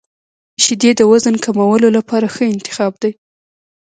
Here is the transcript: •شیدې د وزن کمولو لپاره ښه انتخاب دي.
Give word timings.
•شیدې 0.63 0.91
د 0.95 1.01
وزن 1.11 1.35
کمولو 1.45 1.87
لپاره 1.97 2.25
ښه 2.35 2.43
انتخاب 2.53 2.93
دي. 3.01 3.11